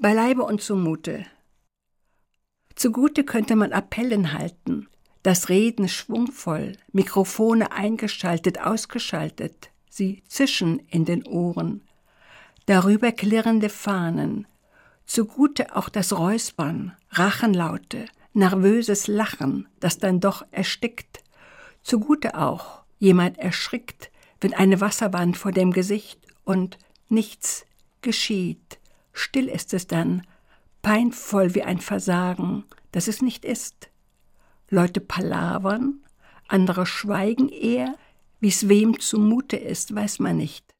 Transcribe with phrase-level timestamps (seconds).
[0.00, 1.26] Beileibe und zumute.
[2.76, 4.86] Zugute könnte man Appellen halten,
[5.24, 11.82] das Reden schwungvoll, Mikrofone eingeschaltet, ausgeschaltet, sie zischen in den Ohren,
[12.66, 14.46] darüber klirrende Fahnen,
[15.04, 18.04] zugute auch das Räuspern, Rachenlaute,
[18.34, 21.24] nervöses Lachen, das dann doch erstickt,
[21.82, 26.78] zugute auch jemand erschrickt, wenn eine Wasserwand vor dem Gesicht und
[27.08, 27.66] nichts
[28.00, 28.78] geschieht,
[29.18, 30.22] still ist es dann,
[30.82, 33.90] peinvoll wie ein Versagen, das es nicht ist.
[34.70, 36.00] Leute palavern,
[36.46, 37.94] andere schweigen eher,
[38.40, 40.74] wie's wem zumute ist, weiß man nicht.